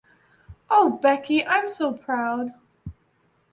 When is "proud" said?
1.93-2.53